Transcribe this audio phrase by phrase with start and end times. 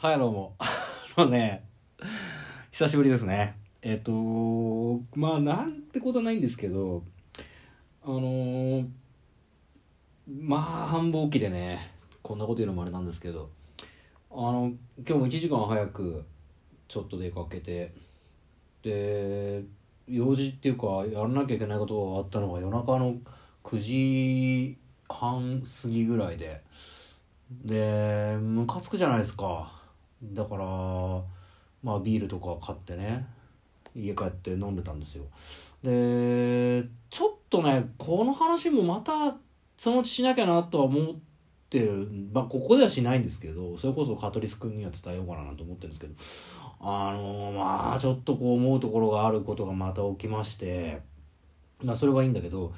[0.00, 0.54] はい、どうも。
[0.60, 1.68] あのね、
[2.70, 3.58] 久しぶりですね。
[3.82, 4.12] えっ、と、
[5.16, 7.02] まあ、なんてことはないんですけど、
[8.04, 8.88] あのー
[10.28, 11.80] まあ、繁忙期でね、
[12.22, 13.50] こんなこと言うのもあれなんですけど、
[14.30, 16.24] あの、今日も1時間早く、
[16.86, 17.92] ちょっと出かけて、
[18.84, 19.64] で、
[20.06, 23.16] 用事っていうか、やらなきゃいけないことがあったのが夜中の
[23.64, 24.78] 9時
[25.08, 26.62] 半過ぎぐらいで、
[27.50, 29.77] で、ムカつくじゃないですか。
[30.22, 30.64] だから、
[31.82, 33.26] まあビールとか買ってね、
[33.94, 35.24] 家帰って飲んでたんですよ。
[35.82, 39.36] で、ちょっとね、この話もまた
[39.76, 41.14] そのうちしなきゃなとは思っ
[41.70, 42.08] てる。
[42.32, 46.14] まあここではしないんですけど、それこそカトリス君には伝えようかななんて思ってるんですけど、
[46.80, 51.00] あのまあちょっとこう思うところがあることがまた起きまして、
[51.82, 52.72] まあそれはいいんだけど、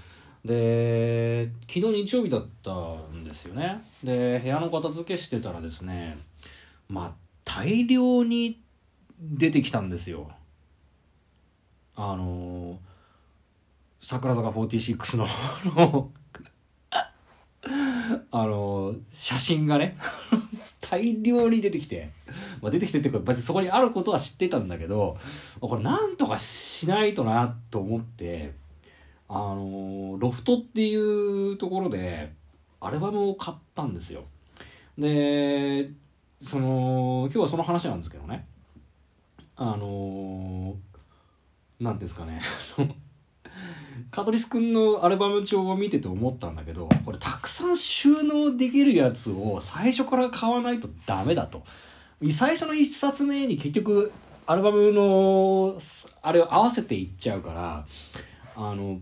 [0.45, 6.17] で昨日日曜日だったんですよねで部屋の片付けしてたらですね
[6.89, 8.61] ま大量に
[9.21, 10.31] 出てきたんですよ。
[11.97, 12.79] あの
[14.01, 16.11] 桜坂46の あの
[18.31, 19.97] あの写真がね
[20.81, 22.11] 大量に出てきて、
[22.63, 25.19] まあ、出てきてってか別にそこにあることは知ってたんだけど
[25.61, 28.55] これなんとかしないとなと思って
[29.29, 32.33] あのロフトっていうところで
[32.81, 34.25] アルバムを買ったんですよ。
[34.99, 35.91] で
[36.41, 38.47] その今日はその話なんですけどね。
[39.57, 40.75] あの
[41.79, 42.41] なんですかね。
[44.11, 51.63] カトリス君のアルバム帳を見てて思ったんだけどこれたくさん収納できるやつを最初から買わないとダメだと。
[52.31, 54.13] 最初の一冊目に結局
[54.47, 55.79] アルバムの
[56.23, 57.87] あれを合わせていっちゃうから
[58.57, 59.01] あの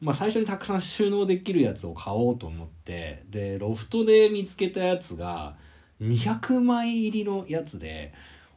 [0.00, 5.56] まあ、最初にたくさん収納できるやつを買おうと思ってでロフトで見つけたやつが
[6.00, 8.12] 200枚入りのやつで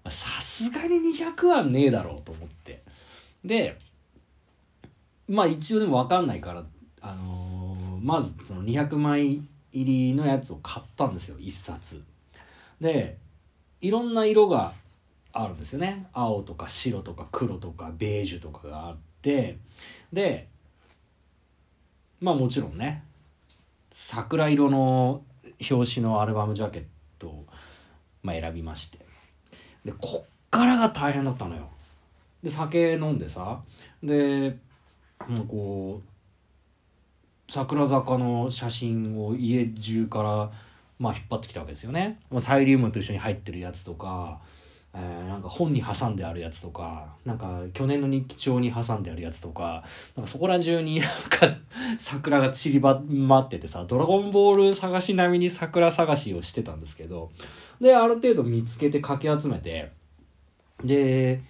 [0.06, 2.84] さすがに200はねえだろうと思って。
[3.44, 3.78] で
[5.28, 6.64] まあ一応でも分かんないから、
[7.02, 12.04] あのーまずその200枚入りのやつを買ったんですよ1冊。
[12.82, 13.18] で
[13.80, 14.74] いろんな色が
[15.32, 16.08] あるんですよね。
[16.12, 19.58] 青とか白とか黒とかベージュとかがあって。
[20.12, 20.50] で
[22.20, 23.04] まあもちろんね
[23.90, 25.24] 桜色の
[25.72, 26.88] 表紙のアルバムジャケット
[27.20, 27.46] トを、
[28.22, 29.00] まあ、選びまして。
[29.86, 31.70] でこっからが大変だったのよ。
[32.42, 33.62] で酒飲んでさ
[34.02, 34.58] で
[35.28, 40.52] もうこう桜坂の写真を家中から
[41.00, 42.20] まあ引っ張ってきたわけですよね。
[42.30, 44.40] まあサイリウムと一緒に入ってるやつとか
[44.96, 49.84] えーなんか本に挟んであるやつとか、なんか去年の日記帳に挟んであるやつとか、
[50.16, 51.58] なんかそこら中になんか
[51.98, 57.32] 桜が散りばまっててさ、ドラゴンボール探し並みに桜探しをしてたんですけど、
[57.82, 59.92] で、ある程度見つけてかき集めて、
[60.84, 61.42] で、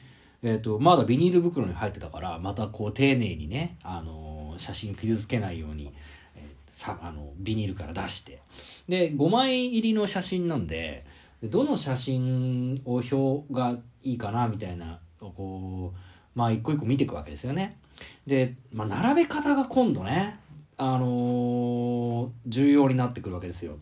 [0.42, 5.92] えっ、と、まだビニール袋に入ってたから、またこう丁寧にね、あのー写真傷つけないように、
[6.36, 8.40] えーさ、あの、ビニールから出して。
[8.88, 11.06] で、5枚入りの写真なん、で
[11.50, 15.98] どの写真を表がいいかなみたいなこう
[16.36, 17.78] まあ一個一個見ていくわけですよね。
[18.26, 20.40] で、まあ、並べ方が今度ね、
[20.78, 23.78] あのー重要になってくるわけですよ。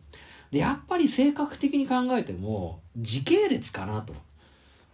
[0.51, 4.13] でやっぱり性格的に考えても時系列かなと。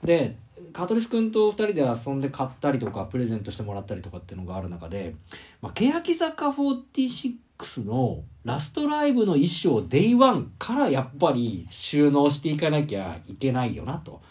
[0.03, 0.35] で
[0.73, 5.15] カトリス君と2人で遊んで買ったりとかプレゼントしてもらったりとかっていうのがある中で、
[5.61, 7.35] まあ、欅坂46
[7.85, 14.21] のラストライブの衣装 Day1 からやっぱり収納していかなきゃいけないよなと。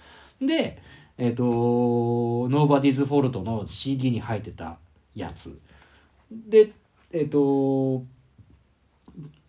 [0.41, 0.81] で、
[1.19, 4.79] えっ、と、Nobody's Fault の CD に入ってた
[5.15, 5.59] やつ。
[6.31, 6.73] で、
[7.13, 8.05] えっ、と、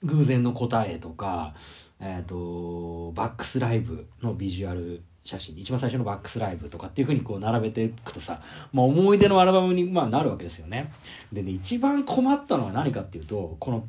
[0.04, 1.54] 偶然の答えとか、
[2.00, 10.92] えっ、と、バックスライブのビジュアル写真、一番最初のバックスライブとかっていうふうにこう並べていくとさ、まあ思い出のアルバムにまあなるわけですよね。
[11.34, 13.86] でね、一番困ったのは何かっていうと、この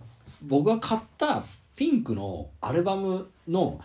[0.47, 1.45] 僕が買った
[1.77, 3.81] ピンクのアルバムの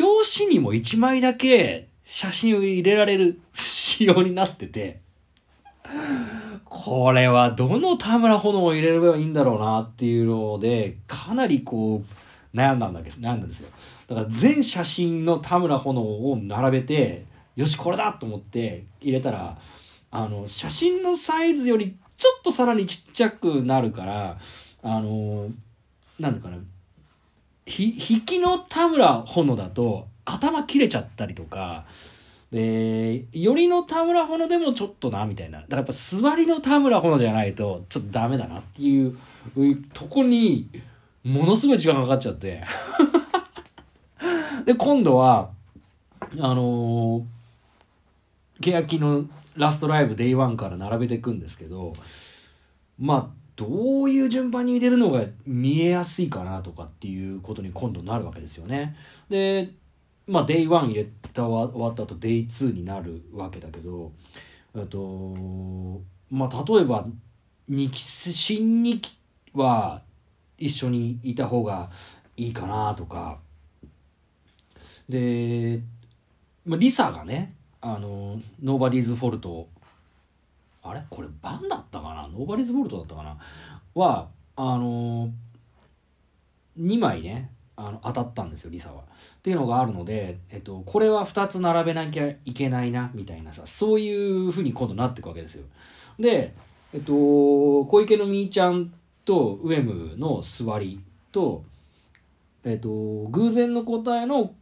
[0.00, 5.00] 表紙にも一枚だけ写真を入れられる仕様になってて、
[6.64, 13.68] これはどの田村炎を入れればいいんだろうなっていうので、かなりこう悩んだんだけど、悩んだんですよ。
[14.08, 17.24] だから全写真の田村炎を並べて、
[17.56, 19.58] よし、これだと思って入れたら、
[20.10, 24.38] あの、写真のサイズよりちょっとさらにちっちゃくなるから、
[24.82, 25.50] あの、
[26.18, 26.58] なんだかな、
[27.66, 31.84] ひ、引きの田村炎だと頭切れちゃったりとか、
[32.52, 35.60] で、よりの田村炎でもちょっとな、みたいな。
[35.60, 39.16] だからやっぱ座りの田村炎じゃないとちょっとダメだなっていう
[39.92, 40.68] とこに、
[41.24, 42.62] ものすごい時間かかっちゃって。
[44.64, 45.50] で、今度は、
[46.20, 49.24] あのー、欅の
[49.56, 51.92] ラストライブ Day1 から並べていくんですけど、
[52.98, 58.96] まあ、どういう順番に入れるのが見えやすいかなとかっていうことに今度なるわけですよね。
[59.28, 59.70] で、
[60.26, 64.12] まあ、Day1 入れた終わった後 Day2 になるわけだけど、
[64.74, 65.34] えっと、
[66.30, 67.06] まあ、例えば、
[67.70, 69.16] 2期、新2期
[69.54, 70.02] は
[70.58, 71.90] 一緒にいた方が
[72.36, 73.38] いいかなとか、
[75.08, 75.80] で、
[76.64, 79.68] まあ、リサがね、あの、ノーバディーズフォルト、
[80.82, 81.02] あれ？
[81.08, 82.28] これバンだったかな？
[82.28, 83.36] ノーバディーズフォルトだったかな？
[83.94, 85.30] は、あの、
[86.78, 89.02] 2枚ね、あの当たったんですよリサは。
[89.02, 89.04] っ
[89.42, 95.64] ていうのがあるので、えっと、これは2つ並べなきゃいけないなみたいなさそういうふうに今度なっていくわけですよ。
[96.18, 96.54] で、
[96.94, 98.92] えっと、小池のみーちゃん
[99.26, 101.00] とウェムの座り
[101.32, 101.64] と、
[102.64, 102.88] えっと、
[103.28, 104.54] 偶然の答えの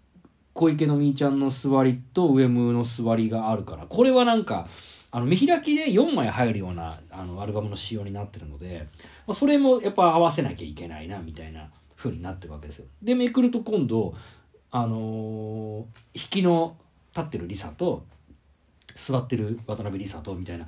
[0.55, 4.67] 小池のみーちゃんの座りと上ムの座りがあるからこれはなんか
[5.11, 8.89] あの見開きで4枚入るようなあのアルバムの仕様になってるので、
[9.27, 12.87] まあ、それもやっぱ合わせなきゃいけないなみたいな風になってるわけですよ。
[13.03, 14.15] でめくると今度
[14.71, 15.85] あのー、
[16.15, 16.77] 引きの
[17.15, 18.05] 立ってるリサと
[18.97, 20.67] 座ってる渡辺リサとみたいな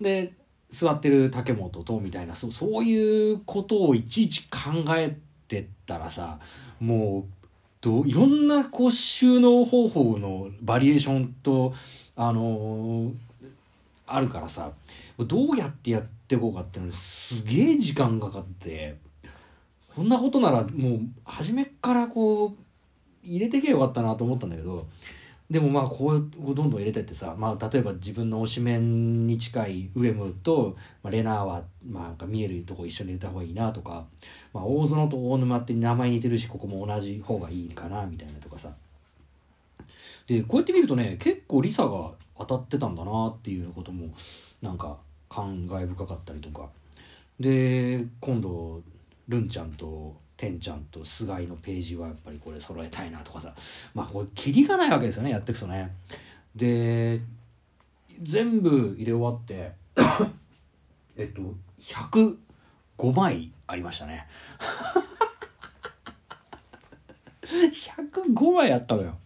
[0.00, 0.32] で
[0.70, 5.16] 座ってる竹本とみたいなそうそういうことをいちいち考え
[5.48, 6.38] てったらさ
[6.80, 7.37] もう
[7.80, 11.72] といろんなこう収納方法のバリエーションと
[12.16, 13.14] あのー、
[14.06, 14.72] あるからさ
[15.18, 18.96] どうやってやっていこうかっていうのにすげえ時間かかって
[19.94, 22.56] こんなことならもう初めからこう
[23.22, 24.86] 入れてけばよかったなと思ったんだけど
[25.50, 34.04] でもまあこうどんどん入れてってさ、まあ、例えば自分の推しメンに近いウエムと、まあ、レナーは、まあ、見えるとこ一緒に入れた方がいいなとか、
[34.52, 38.72] まあ、大園と大沼って名前似てるしここも同じ方がいいかなみたいなとかさ。
[40.26, 44.08] でこうやって見るとね結構リサが当たってたんだなっていうことも
[44.60, 44.98] なんか
[45.30, 46.68] 感慨深かったりとか。
[47.40, 48.82] で今度
[49.28, 53.52] ルンちゃんとてんちゃんと菅井のページはやっぱりこれ揃えたいなとかさ。
[53.92, 55.90] まあこれキリがないわけですよねやっていくとね。
[56.54, 57.20] で
[58.22, 59.72] 全部入れ終わって
[61.18, 61.42] えっと
[61.80, 64.28] 105枚ありましたね。
[67.42, 69.18] 105枚あったのよ。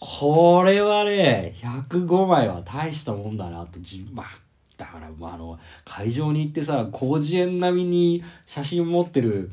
[0.00, 4.26] これはね105枚は大したもんだなとじまあ
[4.76, 9.52] だから、まあ、あの会場に行ってさ広辞苑並みに写真持ってる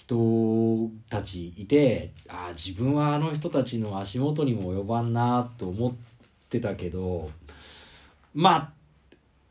[0.00, 5.92] 人たちいてああ自分はあの人たちの足元にも及ばんなと思っ
[6.48, 7.30] てたけど
[8.34, 8.72] ま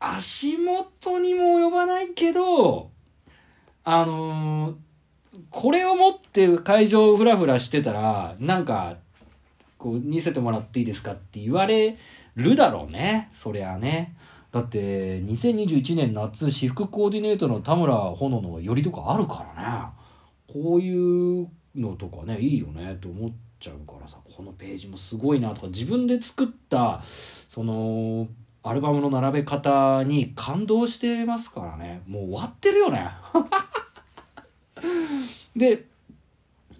[0.00, 2.90] あ足元にも及ばないけど
[3.84, 4.74] あのー、
[5.50, 8.96] これを持って会場をフラフラしてたらなんか
[9.78, 11.96] こう見せてもらっていいですかって言われ
[12.34, 14.16] るだろうねそりゃね。
[14.50, 19.99] だって2021年夏私服コーディネートの田村炎の寄りとかあるからね。
[20.52, 28.28] こういうのとかねいいよねと思っちゃうからさこのページもすごいなとか自分で作ったその
[28.62, 32.02] アルバムの並べ方に感動してますからね。
[32.06, 33.08] もう終わってるよね。
[35.56, 35.86] で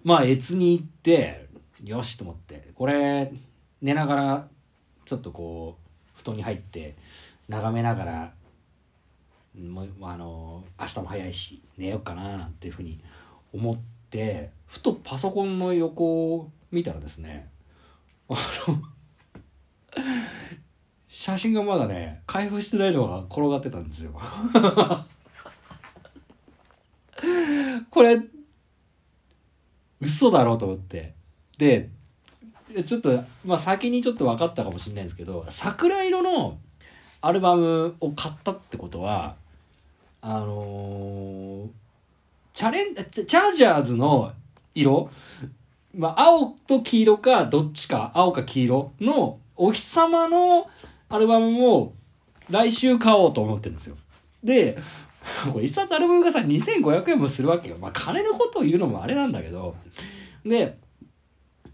[0.05, 1.49] まあ越に行って
[1.85, 3.33] よしと思ってこれ
[3.81, 4.49] 寝ながら
[5.05, 6.97] ちょっとこう布団に入って
[7.49, 8.33] 眺めながら
[9.59, 13.01] もうあの明日も早いし寝ようかななんていうふうに
[13.53, 13.79] 思っ
[14.11, 17.49] てふとパソコンの横を見たらですね
[18.29, 18.35] あ
[18.69, 18.81] の
[21.09, 24.19] 写真がまだね開封してないのが転がってたんですよ。
[27.91, 28.21] これ
[30.01, 31.15] 嘘だろうと思って。
[31.59, 31.91] で
[32.85, 36.59] ちょっとまあ先にちょっと分かったかもしれないですけど桜色の
[37.21, 39.35] アルバムを買ったってことは
[40.23, 41.69] あのー
[42.61, 44.33] チャレン、チャージャーズの
[44.75, 45.09] 色、
[45.95, 50.69] まあ、青と黄色か、どっちか、青か黄色のお日様の
[51.09, 51.95] アルバムも
[52.51, 53.97] 来週買おうと思ってるんですよ。
[54.45, 54.77] で、
[55.51, 57.79] これ一冊アルバムがさ、2500円もするわけよ。
[57.81, 59.75] まあ、金のことを言うのもあれなんだけど。
[60.45, 60.77] で、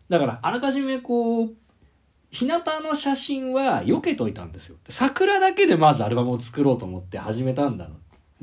[0.08, 1.54] だから、あらかじめこう、
[2.30, 4.76] 日向の写真は避けといたんですよ。
[4.88, 7.88] 桜だけでまずアルバムを作ろうと思って始めたんだ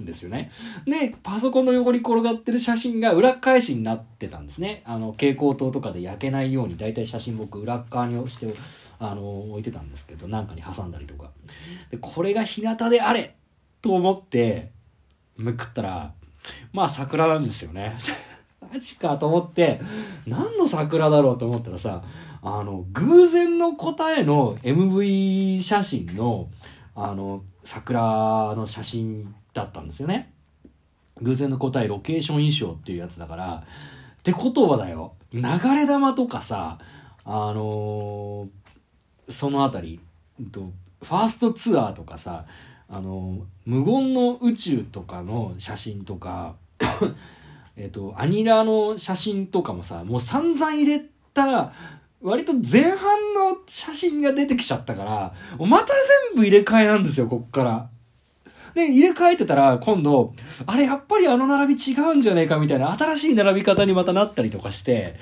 [0.01, 0.51] んですよね。
[0.85, 4.81] で、パソコンの横に転がってる写真が裏返しになってたんですね。
[4.85, 8.53] あの、蛍光灯とかで焼けないように、だいたい写真僕裏側に押して、
[8.99, 11.29] あの、置いてたんですけど、なんかに挟んだりとか。
[11.91, 13.35] で、これが日向であれ
[13.81, 14.71] と思って、
[15.37, 16.13] めくったら、
[16.71, 17.95] まあ桜なんですよね。
[18.61, 19.79] マジかと思って、
[20.25, 22.03] 何の桜だろうと思ったらさ、
[22.41, 26.49] あの、偶然の答えの MV 写真の、
[26.95, 30.33] あの、桜の写真だったんですよね。
[31.21, 33.63] 偶然の答え、ロケーション衣装っていうやつだから、
[34.19, 36.79] ってことはだよ、流れ玉とかさ、
[37.25, 38.47] あのー
[39.29, 40.01] そのあたり、
[40.51, 42.45] とファーストツアーとかさ、
[42.89, 46.55] あのー無言の宇宙とかの写真とか、
[47.77, 51.01] えっと、アニラの写真とかもさ、もう散々入れ
[51.33, 51.73] たら、
[52.21, 55.87] 割と前半の写真が出てきちゃったから、また
[56.31, 57.89] 全部入れ替えなんですよ、こっから。
[58.73, 60.33] で、入れ替えてたら、今度、
[60.65, 65.15] あれ、やっぱりあの並び違うんじゃねえかみたいな、新しい並び方にまたなったりとかして、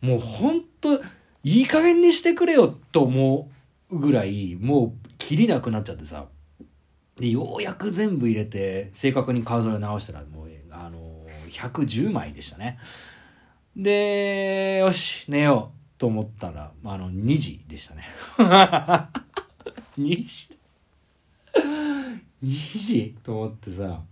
[0.00, 1.00] もうほんと、
[1.44, 3.48] いい加減にしてくれよと思
[3.90, 6.26] うぐらい、もう、切りなくなっちゃってさ。
[7.16, 12.78] で、ようやく全部入れて、正確に数え直したら、もう、あの、110枚でしたね。
[13.76, 18.04] で、よし、寝ようと思ったら、あの、2時でしたね。
[19.98, 20.57] 2時
[22.42, 23.16] 2時？
[23.22, 24.02] と思ってさ。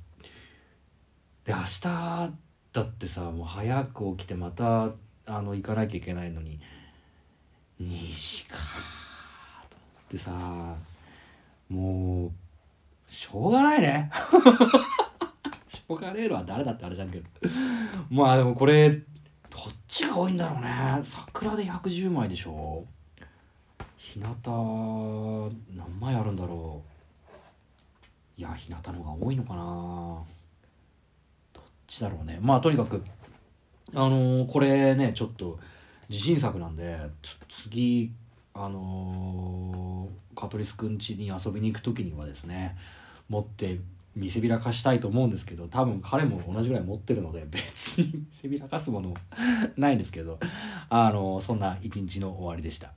[1.44, 4.90] で明日だってさもう早く起きてまた
[5.26, 6.60] あの行かなきゃいけないのに。
[7.80, 8.56] 2時か
[9.68, 10.76] と思ってさ。
[11.68, 12.32] もう
[13.08, 14.10] しょうがないね。
[15.68, 17.28] しょうがねえのは誰だってあれじゃんけど。
[18.10, 19.02] まあでもこれどっ
[19.86, 20.98] ちが多いんだろうね。
[21.02, 22.84] 桜で110枚でしょ。
[23.96, 26.95] 日向何枚あるんだろう
[28.38, 30.22] いや日向の方が多いのかな
[31.54, 33.02] どっちだろうねまあとにかく
[33.94, 35.58] あのーこれねちょっと
[36.08, 38.12] 自信作なんでちょっと次
[38.52, 42.76] あのーカトリスくん家に遊びに行く時にはですね
[43.28, 43.80] 持って
[44.14, 49.14] 見せびらかしたいと思うんですけど多分彼も同じぐらい持ってるので別に見せびらかすもの
[49.76, 50.38] ないんですけど
[50.88, 52.92] あのそんな一日の終わりでした。